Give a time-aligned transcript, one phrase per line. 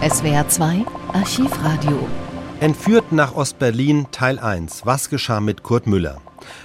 [0.00, 2.06] SWR 2 Archivradio.
[2.60, 4.86] Entführt nach Ostberlin Teil 1.
[4.86, 6.20] Was geschah mit Kurt Müller?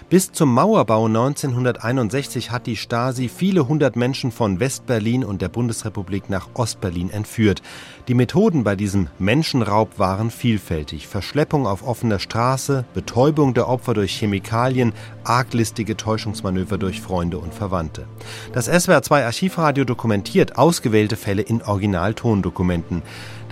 [0.10, 6.30] Bis zum Mauerbau 1961 hat die Stasi viele hundert Menschen von Westberlin und der Bundesrepublik
[6.30, 7.62] nach Ostberlin entführt.
[8.08, 11.08] Die Methoden bei diesem Menschenraub waren vielfältig.
[11.08, 18.06] Verschleppung auf offener Straße, Betäubung der Opfer durch Chemikalien, arglistige Täuschungsmanöver durch Freunde und Verwandte.
[18.52, 23.02] Das SWR2 Archivradio dokumentiert ausgewählte Fälle in Originaltondokumenten.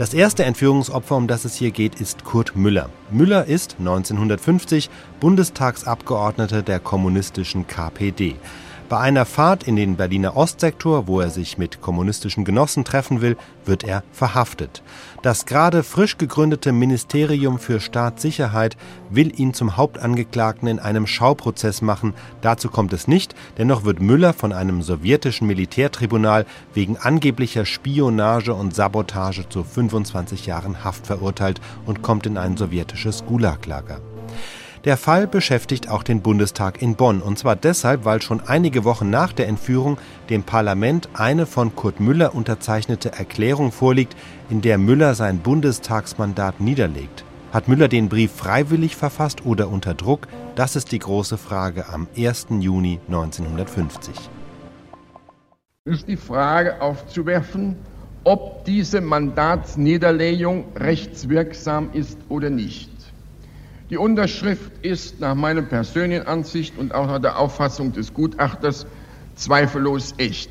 [0.01, 2.89] Das erste Entführungsopfer, um das es hier geht, ist Kurt Müller.
[3.11, 4.89] Müller ist 1950
[5.19, 8.33] Bundestagsabgeordneter der kommunistischen KPD.
[8.91, 13.37] Bei einer Fahrt in den Berliner Ostsektor, wo er sich mit kommunistischen Genossen treffen will,
[13.63, 14.83] wird er verhaftet.
[15.21, 18.75] Das gerade frisch gegründete Ministerium für Staatssicherheit
[19.09, 22.13] will ihn zum Hauptangeklagten in einem Schauprozess machen.
[22.41, 28.75] Dazu kommt es nicht, dennoch wird Müller von einem sowjetischen Militärtribunal wegen angeblicher Spionage und
[28.75, 34.01] Sabotage zu 25 Jahren Haft verurteilt und kommt in ein sowjetisches Gulaglager.
[34.83, 39.11] Der Fall beschäftigt auch den Bundestag in Bonn, und zwar deshalb, weil schon einige Wochen
[39.11, 39.99] nach der Entführung
[40.31, 44.15] dem Parlament eine von Kurt Müller unterzeichnete Erklärung vorliegt,
[44.49, 47.23] in der Müller sein Bundestagsmandat niederlegt.
[47.53, 50.27] Hat Müller den Brief freiwillig verfasst oder unter Druck?
[50.55, 52.47] Das ist die große Frage am 1.
[52.59, 54.15] Juni 1950.
[55.85, 57.75] Ist die Frage aufzuwerfen,
[58.23, 62.90] ob diese Mandatsniederlegung rechtswirksam ist oder nicht.
[63.91, 68.85] Die Unterschrift ist nach meiner persönlichen Ansicht und auch nach der Auffassung des Gutachters
[69.35, 70.49] zweifellos echt.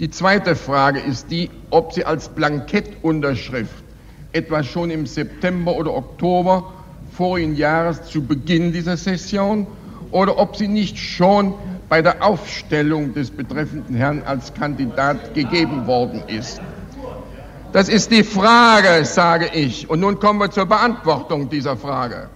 [0.00, 3.84] Die zweite Frage ist die, ob sie als Blankettunterschrift
[4.32, 6.72] etwa schon im September oder Oktober
[7.12, 9.68] vorigen Jahres zu Beginn dieser Session
[10.10, 11.54] oder ob sie nicht schon
[11.88, 16.60] bei der Aufstellung des betreffenden Herrn als Kandidat gegeben worden ist.
[17.70, 19.88] Das ist die Frage, sage ich.
[19.88, 22.28] Und nun kommen wir zur Beantwortung dieser Frage.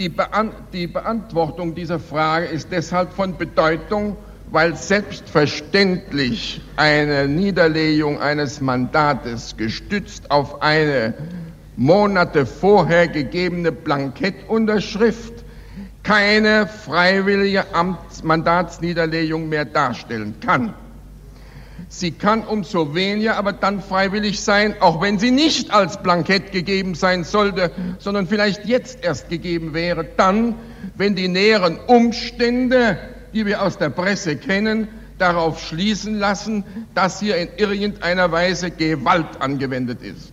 [0.00, 4.16] Die, Beant die Beantwortung dieser Frage ist deshalb von Bedeutung,
[4.50, 11.12] weil selbstverständlich eine Niederlegung eines Mandates gestützt auf eine
[11.76, 15.44] Monate vorher gegebene Blankettunterschrift
[16.02, 20.72] keine freiwillige Amts Mandatsniederlegung mehr darstellen kann.
[21.92, 26.94] Sie kann umso weniger aber dann freiwillig sein, auch wenn sie nicht als Blankett gegeben
[26.94, 30.54] sein sollte, sondern vielleicht jetzt erst gegeben wäre, dann,
[30.94, 32.96] wenn die näheren Umstände,
[33.34, 34.86] die wir aus der Presse kennen,
[35.18, 36.62] darauf schließen lassen,
[36.94, 40.32] dass hier in irgendeiner Weise Gewalt angewendet ist.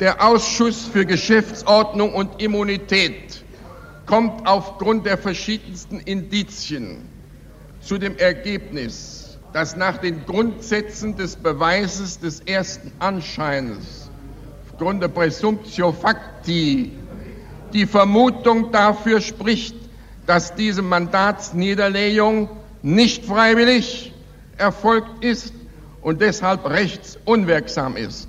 [0.00, 3.42] Der Ausschuss für Geschäftsordnung und Immunität
[4.04, 7.08] kommt aufgrund der verschiedensten Indizien
[7.80, 9.15] zu dem Ergebnis,
[9.56, 14.10] dass nach den Grundsätzen des Beweises des ersten Anscheines,
[14.68, 16.92] aufgrund der Presumptio Facti,
[17.72, 19.74] die Vermutung dafür spricht,
[20.26, 22.50] dass diese Mandatsniederlegung
[22.82, 24.12] nicht freiwillig
[24.58, 25.54] erfolgt ist
[26.02, 28.28] und deshalb rechtsunwirksam ist.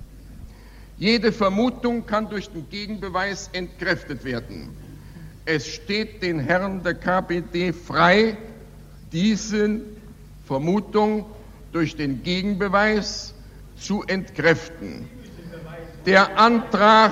[0.97, 4.69] Jede Vermutung kann durch den Gegenbeweis entkräftet werden.
[5.44, 8.38] Es steht den Herren der KPD frei,
[9.11, 9.97] diesen
[10.47, 11.25] Vermutung
[11.74, 13.34] durch den Gegenbeweis
[13.75, 15.09] zu entkräften.
[16.06, 17.12] Der Antrag,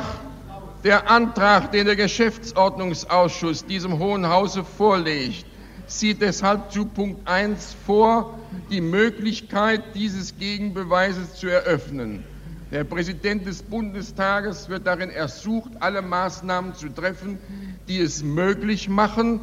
[0.84, 5.46] der Antrag, den der Geschäftsordnungsausschuss diesem Hohen Hause vorlegt,
[5.86, 8.40] sieht deshalb zu Punkt 1 vor,
[8.72, 12.24] die Möglichkeit dieses Gegenbeweises zu eröffnen.
[12.72, 17.38] Der Präsident des Bundestages wird darin ersucht, alle Maßnahmen zu treffen,
[17.88, 19.40] die es möglich machen,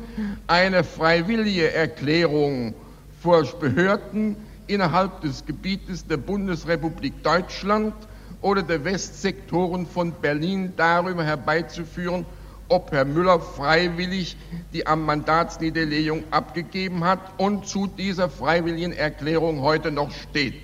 [0.49, 2.75] eine freiwillige Erklärung
[3.23, 7.95] vor Behörden innerhalb des Gebietes der Bundesrepublik Deutschland
[8.41, 12.27] oder der Westsektoren von Berlin darüber herbeizuführen,
[12.69, 14.37] ob Herr Müller freiwillig
[14.73, 20.55] die am Mandatsniederlegung abgegeben hat und zu dieser freiwilligen Erklärung heute noch steht.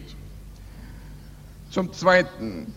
[1.70, 2.74] Zum Zweiten,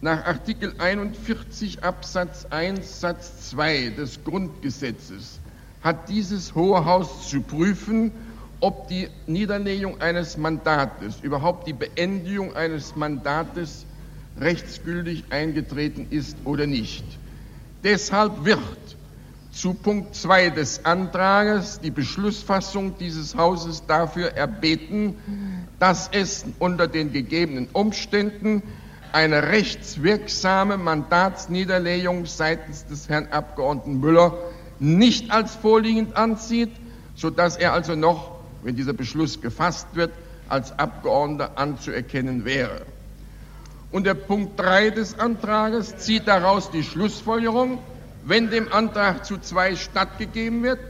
[0.00, 5.40] nach Artikel 41 Absatz 1 Satz 2 des Grundgesetzes
[5.82, 8.12] hat dieses Hohe Haus zu prüfen,
[8.60, 13.86] ob die Niederlegung eines Mandates, überhaupt die Beendigung eines Mandates
[14.36, 17.04] rechtsgültig eingetreten ist oder nicht.
[17.84, 18.96] Deshalb wird
[19.52, 27.12] zu Punkt 2 des Antrages die Beschlussfassung dieses Hauses dafür erbeten, dass es unter den
[27.12, 28.62] gegebenen Umständen
[29.12, 34.36] eine rechtswirksame Mandatsniederlegung seitens des Herrn Abgeordneten Müller
[34.78, 36.70] nicht als vorliegend ansieht,
[37.14, 40.12] sodass er also noch wenn dieser Beschluss gefasst wird,
[40.48, 42.82] als Abgeordneter anzuerkennen wäre.
[43.90, 47.78] Und der Punkt 3 des Antrages zieht daraus die Schlussfolgerung,
[48.24, 50.80] wenn dem Antrag zu zwei stattgegeben wird,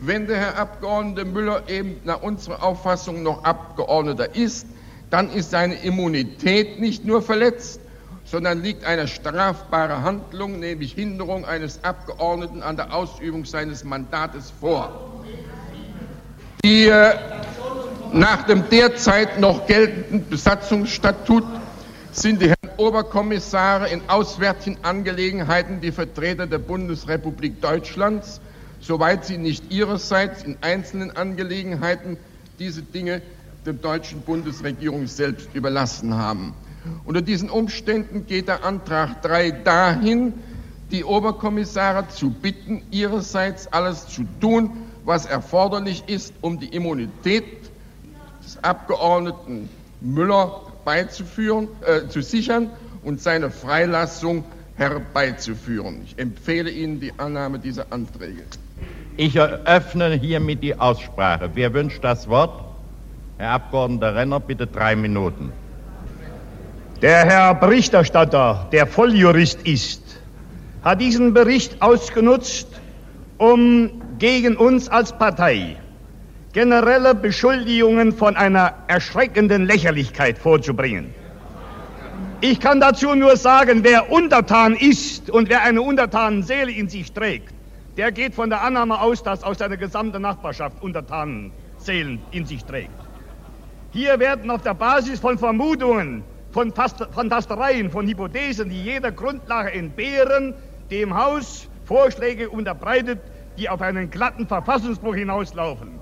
[0.00, 4.66] wenn der Herr Abgeordnete Müller eben nach unserer Auffassung noch Abgeordneter ist,
[5.10, 7.80] dann ist seine Immunität nicht nur verletzt,
[8.24, 15.09] sondern liegt eine strafbare Handlung, nämlich Hinderung eines Abgeordneten an der Ausübung seines Mandates vor.
[16.64, 17.14] Die äh,
[18.12, 21.44] nach dem derzeit noch geltenden Besatzungsstatut
[22.12, 28.42] sind die Herren Oberkommissare in auswärtigen Angelegenheiten die Vertreter der Bundesrepublik Deutschlands,
[28.80, 32.18] soweit sie nicht ihrerseits in einzelnen Angelegenheiten
[32.58, 33.22] diese Dinge
[33.64, 36.52] der deutschen Bundesregierung selbst überlassen haben.
[37.04, 40.34] Unter diesen Umständen geht der Antrag 3 dahin,
[40.90, 47.44] die Oberkommissare zu bitten, ihrerseits alles zu tun, was erforderlich ist, um die Immunität
[48.44, 49.68] des Abgeordneten
[50.00, 52.70] Müller beizuführen, äh, zu sichern
[53.02, 54.44] und seine Freilassung
[54.76, 56.02] herbeizuführen.
[56.04, 58.44] Ich empfehle Ihnen die Annahme dieser Anträge.
[59.16, 61.50] Ich eröffne hiermit die Aussprache.
[61.54, 62.62] Wer wünscht das Wort?
[63.36, 65.52] Herr Abgeordneter Renner, bitte drei Minuten.
[67.02, 70.02] Der Herr Berichterstatter, der Volljurist ist,
[70.84, 72.68] hat diesen Bericht ausgenutzt,
[73.38, 73.90] um
[74.20, 75.76] gegen uns als Partei
[76.52, 81.14] generelle Beschuldigungen von einer erschreckenden Lächerlichkeit vorzubringen.
[82.42, 87.54] Ich kann dazu nur sagen, wer untertan ist und wer eine Untertanenseele in sich trägt,
[87.96, 92.90] der geht von der Annahme aus, dass aus seiner gesamten Nachbarschaft Untertanenseelen in sich trägt.
[93.92, 100.54] Hier werden auf der Basis von Vermutungen, von Fantastereien, von Hypothesen, die jeder Grundlage entbehren,
[100.90, 103.18] dem Haus Vorschläge unterbreitet,
[103.60, 106.00] die auf einen glatten Verfassungsbruch hinauslaufen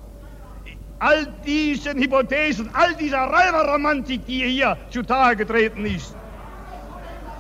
[0.99, 6.15] all diesen Hypothesen, all dieser Räuberromantik, die hier zutage getreten ist,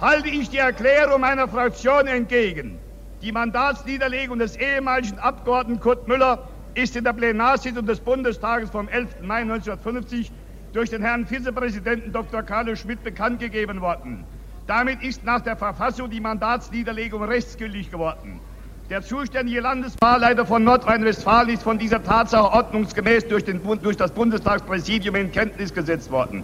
[0.01, 2.79] halte ich die Erklärung meiner Fraktion entgegen.
[3.21, 9.23] Die Mandatsniederlegung des ehemaligen Abgeordneten Kurt Müller ist in der Plenarsitzung des Bundestages vom 11.
[9.23, 10.31] Mai 1950
[10.73, 12.45] durch den Herrn Vizepräsidenten Dr.
[12.45, 14.25] Carlo Schmidt bekannt gegeben worden.
[14.69, 18.41] Damit ist nach der Verfassung die Mandatsniederlegung rechtsgültig geworden.
[18.91, 25.15] Der zuständige Landeswahlleiter von Nordrhein-Westfalen ist von dieser Tatsache ordnungsgemäß durch, den, durch das Bundestagspräsidium
[25.15, 26.43] in Kenntnis gesetzt worden.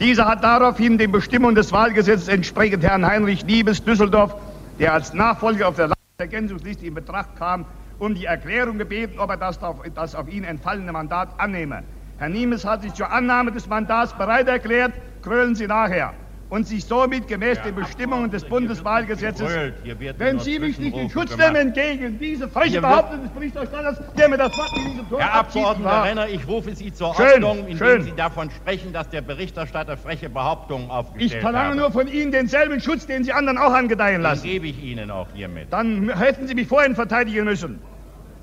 [0.00, 4.34] Dieser hat daraufhin den Bestimmungen des Wahlgesetzes entsprechend Herrn Heinrich Liebes Düsseldorf,
[4.78, 7.66] der als Nachfolger auf der Ergänzungsliste in Betracht kam,
[7.98, 11.82] um die Erklärung gebeten, ob er das auf, das auf ihn entfallene Mandat annehme.
[12.16, 14.94] Herr Niemes hat sich zur Annahme des Mandats bereit erklärt.
[15.20, 16.14] Krölen Sie nachher
[16.52, 19.72] und sich somit gemäß ja, den Bestimmungen des Bundeswahlgesetzes,
[20.18, 24.36] wenn Sie mich nicht in Schutz nehmen gegen diese freche Behauptung des Berichterstatters, der mir
[24.36, 27.78] das Wort in diesem Tor Herr Abgeordneter Renner, ich rufe Sie zur schön, Ordnung, indem
[27.78, 28.02] schön.
[28.02, 31.36] Sie davon sprechen, dass der Berichterstatter freche Behauptungen aufgestellt hat.
[31.36, 34.42] Ich verlange nur von Ihnen denselben Schutz, den Sie anderen auch angedeihen lassen.
[34.42, 35.68] Den gebe ich Ihnen auch hiermit.
[35.70, 37.80] Dann hätten Sie mich vorhin verteidigen müssen.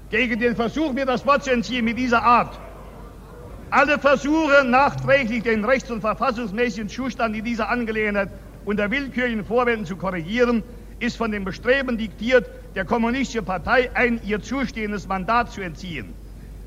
[0.10, 2.60] Gegen den Versuch, mir das Wort zu entziehen mit dieser Art.
[3.72, 8.32] Alle Versuche, nachträglich den rechts- und verfassungsmäßigen Zustand in dieser Angelegenheit
[8.66, 10.64] unter willkürlichen Vorwänden zu korrigieren,
[10.98, 16.16] ist von dem Bestreben diktiert, der Kommunistischen Partei ein ihr zustehendes Mandat zu entziehen.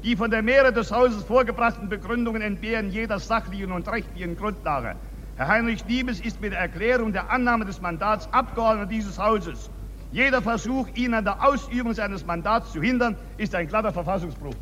[0.05, 4.97] Die von der Mehrheit des Hauses vorgebrachten Begründungen entbehren jeder sachlichen und rechtlichen Grundlage.
[5.35, 9.71] Herr Heinrich Liebes ist mit der Erklärung der Annahme des Mandats Abgeordneter dieses Hauses.
[10.13, 14.55] Jeder Versuch, ihn an der Ausübung seines Mandats zu hindern, ist ein glatter Verfassungsbruch.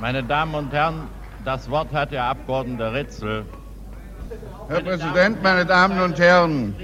[0.00, 1.08] Meine Damen und Herren,
[1.44, 3.44] das Wort hat der Abgeordnete Ritzel.
[4.68, 6.74] Herr meine Präsident, Damen meine Damen und Herren.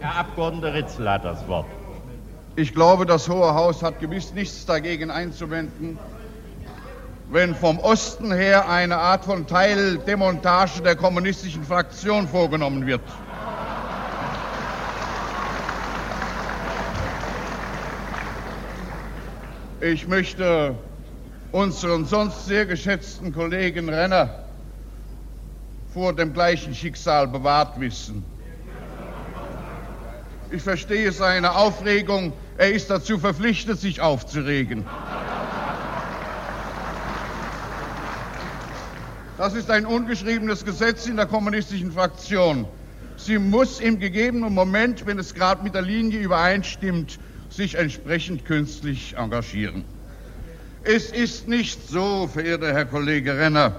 [0.00, 1.66] Herr Abgeordneter Ritzel hat das Wort.
[2.56, 5.96] Ich glaube, das Hohe Haus hat gewiss nichts dagegen einzuwenden,
[7.28, 13.02] wenn vom Osten her eine Art von Teildemontage der kommunistischen Fraktion vorgenommen wird.
[19.80, 20.74] Ich möchte
[21.52, 24.44] unseren sonst sehr geschätzten Kollegen Renner
[25.92, 28.24] vor dem gleichen Schicksal bewahrt wissen.
[30.52, 32.32] Ich verstehe seine Aufregung.
[32.58, 34.84] Er ist dazu verpflichtet, sich aufzuregen.
[39.38, 42.66] Das ist ein ungeschriebenes Gesetz in der kommunistischen Fraktion.
[43.16, 49.16] Sie muss im gegebenen Moment, wenn es gerade mit der Linie übereinstimmt, sich entsprechend künstlich
[49.16, 49.84] engagieren.
[50.82, 53.76] Es ist nicht so, verehrter Herr Kollege Renner,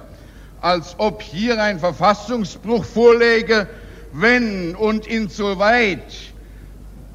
[0.61, 3.67] als ob hier ein Verfassungsbruch vorläge,
[4.11, 6.13] wenn und insoweit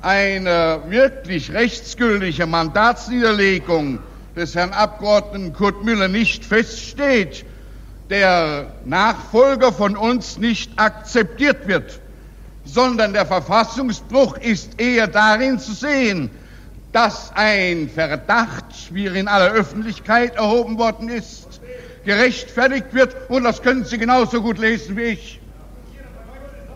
[0.02, 4.00] eine wirklich rechtsgültige Mandatsniederlegung
[4.34, 7.44] des Herrn Abgeordneten Kurt Müller nicht feststeht,
[8.10, 12.00] der Nachfolger von uns nicht akzeptiert wird,
[12.64, 16.30] sondern der Verfassungsbruch ist eher darin zu sehen,
[16.92, 21.60] dass ein Verdacht, wie er in aller Öffentlichkeit erhoben worden ist,
[22.04, 23.16] gerechtfertigt wird.
[23.28, 25.40] Und das können Sie genauso gut lesen wie ich.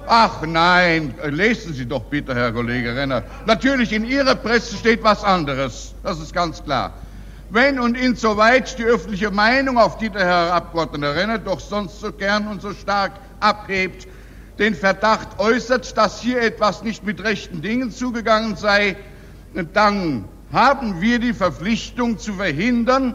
[0.06, 3.22] Ach nein, lesen Sie doch bitte, Herr Kollege Renner.
[3.46, 5.94] Natürlich, in Ihrer Presse steht was anderes.
[6.02, 6.94] Das ist ganz klar.
[7.48, 12.12] Wenn und insoweit die öffentliche Meinung, auf die der Herr Abgeordneter Renner doch sonst so
[12.12, 14.08] gern und so stark abhebt,
[14.58, 18.96] den Verdacht äußert, dass hier etwas nicht mit rechten Dingen zugegangen sei,
[19.72, 23.14] dann haben wir die Verpflichtung zu verhindern,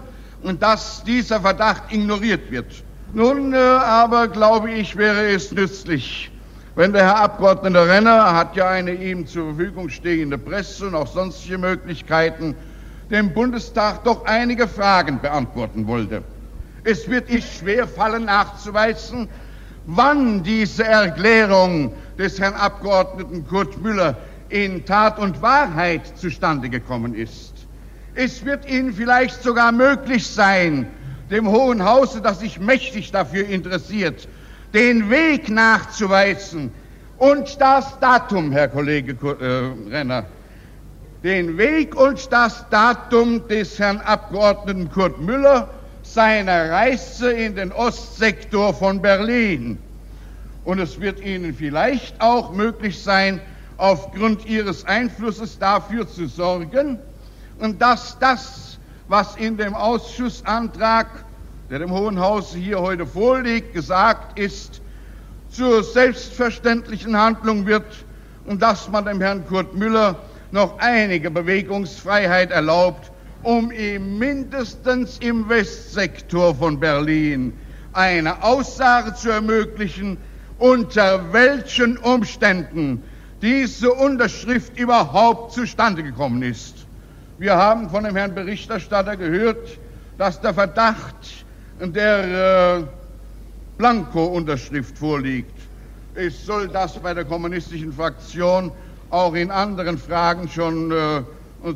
[0.59, 2.83] dass dieser Verdacht ignoriert wird.
[3.13, 6.31] Nun äh, aber glaube ich, wäre es nützlich,
[6.75, 11.07] wenn der Herr Abgeordnete Renner hat ja eine ihm zur Verfügung stehende Presse und auch
[11.07, 12.55] sonstige Möglichkeiten,
[13.09, 16.23] dem Bundestag doch einige Fragen beantworten wollte.
[16.83, 19.29] Es wird ihm schwer fallen nachzuweisen,
[19.85, 24.17] wann diese Erklärung des Herrn Abgeordneten Kurt Müller
[24.55, 27.67] in Tat und Wahrheit zustande gekommen ist.
[28.13, 30.87] Es wird Ihnen vielleicht sogar möglich sein,
[31.29, 34.29] dem Hohen Hause, das sich mächtig dafür interessiert,
[34.73, 36.71] den Weg nachzuweisen
[37.17, 40.23] und das Datum, Herr Kollege äh, Renner,
[41.21, 45.69] den Weg und das Datum des Herrn Abgeordneten Kurt Müller
[46.01, 49.79] seiner Reise in den Ostsektor von Berlin.
[50.63, 53.41] Und es wird Ihnen vielleicht auch möglich sein,
[53.77, 56.99] aufgrund Ihres Einflusses dafür zu sorgen,
[57.79, 61.07] dass das, was in dem Ausschussantrag,
[61.69, 64.81] der dem Hohen Hause hier heute vorliegt, gesagt ist,
[65.49, 68.05] zur selbstverständlichen Handlung wird
[68.45, 70.19] und dass man dem Herrn Kurt Müller
[70.51, 77.57] noch einige Bewegungsfreiheit erlaubt, um ihm mindestens im Westsektor von Berlin
[77.93, 80.17] eine Aussage zu ermöglichen,
[80.57, 83.03] unter welchen Umständen
[83.45, 86.87] diese Unterschrift überhaupt zustande gekommen ist.
[87.37, 89.77] Wir haben von dem Herrn Berichterstatter gehört,
[90.17, 91.45] dass der Verdacht
[91.79, 92.83] der äh,
[93.77, 95.53] Blanko-Unterschrift vorliegt.
[96.15, 98.71] Es soll das bei der kommunistischen Fraktion
[99.11, 101.21] auch in anderen Fragen schon äh,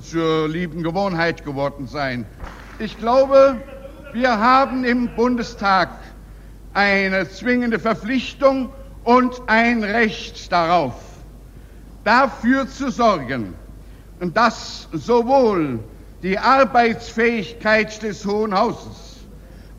[0.01, 2.25] zur lieben Gewohnheit geworden sein.
[2.79, 3.61] Ich glaube,
[4.13, 5.89] wir haben im Bundestag
[6.73, 8.71] eine zwingende Verpflichtung
[9.03, 11.08] und ein Recht darauf,
[12.03, 13.53] dafür zu sorgen,
[14.19, 15.79] dass sowohl
[16.21, 19.17] die Arbeitsfähigkeit des Hohen Hauses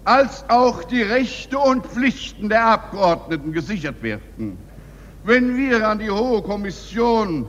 [0.05, 4.59] als auch die Rechte und Pflichten der Abgeordneten gesichert werden.
[5.23, 7.47] Wenn wir an die Hohe Kommission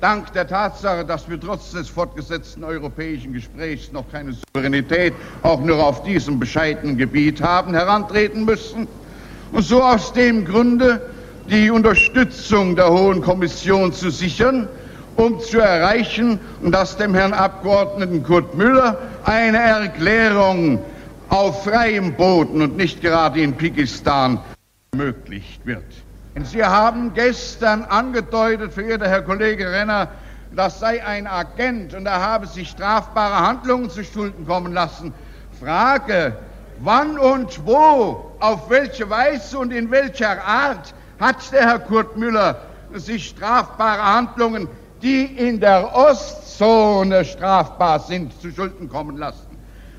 [0.00, 5.84] dank der Tatsache, dass wir trotz des fortgesetzten europäischen Gesprächs noch keine Souveränität auch nur
[5.84, 8.86] auf diesem bescheidenen Gebiet haben, herantreten müssen
[9.50, 11.02] und so aus dem Grunde
[11.50, 14.68] die Unterstützung der Hohen Kommission zu sichern,
[15.16, 20.78] um zu erreichen, dass dem Herrn Abgeordneten Kurt Müller eine Erklärung
[21.30, 24.40] auf freiem Boden und nicht gerade in Pikistan
[24.92, 25.84] ermöglicht wird.
[26.44, 30.08] Sie haben gestern angedeutet, verehrter Herr Kollege Renner,
[30.54, 35.12] das sei ein Agent und er habe sich strafbare Handlungen zu Schulden kommen lassen.
[35.60, 36.36] Frage,
[36.78, 42.60] wann und wo, auf welche Weise und in welcher Art hat der Herr Kurt Müller
[42.94, 44.68] sich strafbare Handlungen,
[45.02, 49.46] die in der Ostzone strafbar sind, zu Schulden kommen lassen?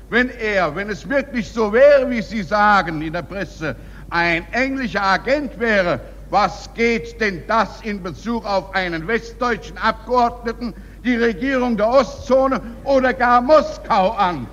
[0.08, 3.76] Wenn er, wenn es wirklich so wäre, wie Sie sagen in der Presse,
[4.10, 6.00] ein englischer Agent wäre,
[6.30, 10.74] was geht denn das in Bezug auf einen westdeutschen Abgeordneten,
[11.04, 14.46] die Regierung der Ostzone oder gar Moskau an?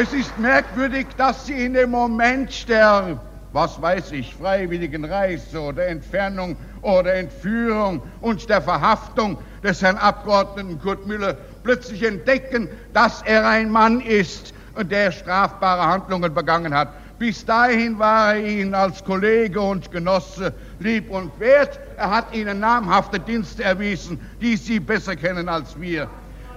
[0.00, 3.18] Es ist merkwürdig, dass Sie in dem Moment der,
[3.52, 10.80] was weiß ich, freiwilligen Reise oder Entfernung oder Entführung und der Verhaftung des Herrn Abgeordneten
[10.80, 16.92] Kurt Müller plötzlich entdecken, dass er ein Mann ist, der strafbare Handlungen begangen hat.
[17.18, 21.80] Bis dahin war er Ihnen als Kollege und Genosse lieb und wert.
[21.96, 26.08] Er hat Ihnen namhafte Dienste erwiesen, die Sie besser kennen als wir.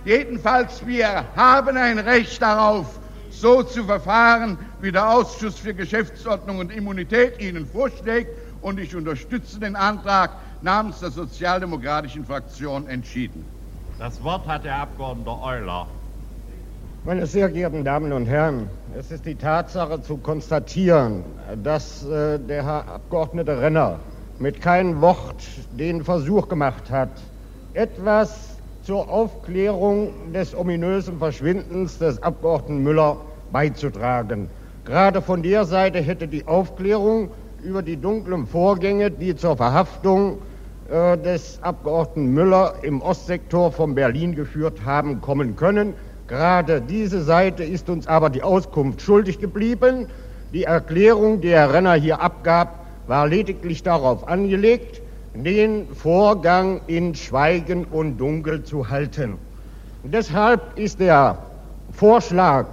[0.05, 3.00] Jedenfalls, wir haben ein Recht darauf,
[3.41, 8.29] so zu verfahren, wie der Ausschuss für Geschäftsordnung und Immunität Ihnen vorschlägt.
[8.61, 10.31] Und ich unterstütze den Antrag
[10.61, 13.49] namens der sozialdemokratischen Fraktion entschieden.
[13.97, 15.87] Das Wort hat der Abgeordnete Euler.
[17.03, 21.23] Meine sehr geehrten Damen und Herren, es ist die Tatsache zu konstatieren,
[21.63, 23.99] dass äh, der Herr Abgeordnete Renner
[24.37, 27.23] mit keinem Wort den Versuch gemacht hat,
[27.73, 33.17] etwas zur Aufklärung des ominösen Verschwindens des Abgeordneten Müller
[33.51, 34.49] beizutragen.
[34.85, 37.29] Gerade von der Seite hätte die Aufklärung
[37.63, 40.39] über die dunklen Vorgänge, die zur Verhaftung
[40.89, 45.93] äh, des Abgeordneten Müller im Ostsektor von Berlin geführt haben, kommen können.
[46.27, 50.07] Gerade diese Seite ist uns aber die Auskunft schuldig geblieben.
[50.53, 55.01] Die Erklärung, die Herr Renner hier abgab, war lediglich darauf angelegt,
[55.33, 59.35] den Vorgang in Schweigen und Dunkel zu halten.
[60.03, 61.37] Deshalb ist der
[61.91, 62.65] Vorschlag,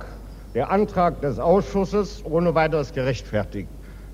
[0.55, 3.69] der Antrag des Ausschusses ohne weiteres gerechtfertigt.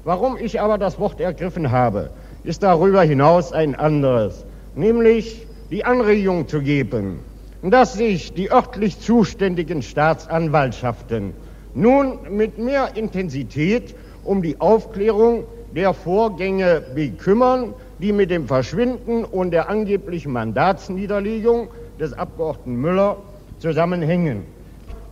[0.05, 2.11] Warum ich aber das Wort ergriffen habe,
[2.43, 7.21] ist darüber hinaus ein anderes, nämlich die Anregung zu geben,
[7.63, 11.35] dass sich die örtlich zuständigen Staatsanwaltschaften
[11.73, 19.51] nun mit mehr Intensität um die Aufklärung der Vorgänge bekümmern, die mit dem Verschwinden und
[19.51, 23.17] der angeblichen Mandatsniederlegung des Abgeordneten Müller
[23.59, 24.45] zusammenhängen.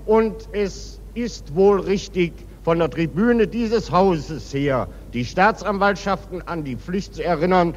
[0.04, 6.76] Und es ist wohl richtig, von der Tribüne dieses Hauses her die Staatsanwaltschaften an die
[6.76, 7.74] Pflicht zu erinnern,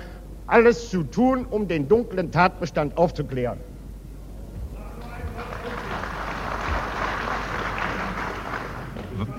[0.47, 3.59] alles zu tun, um den dunklen Tatbestand aufzuklären.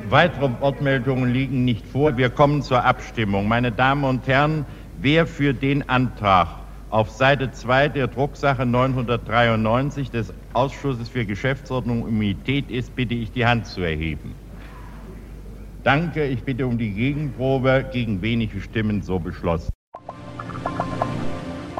[0.08, 2.16] Weitere Wortmeldungen liegen nicht vor.
[2.16, 3.48] Wir kommen zur Abstimmung.
[3.48, 4.64] Meine Damen und Herren,
[4.96, 12.08] wer für den Antrag auf Seite 2 der Drucksache 993 des Ausschusses für Geschäftsordnung und
[12.10, 14.34] Immunität ist, bitte ich die Hand zu erheben.
[15.82, 17.84] Danke, ich bitte um die Gegenprobe.
[17.92, 19.70] Gegen wenige Stimmen so beschlossen.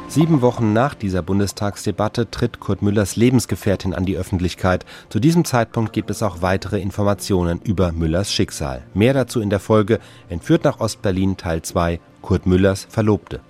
[0.09, 4.85] Sieben Wochen nach dieser Bundestagsdebatte tritt Kurt Müllers Lebensgefährtin an die Öffentlichkeit.
[5.09, 8.83] Zu diesem Zeitpunkt gibt es auch weitere Informationen über Müllers Schicksal.
[8.93, 9.99] Mehr dazu in der Folge
[10.29, 13.41] Entführt nach Ostberlin Teil 2 Kurt Müllers Verlobte.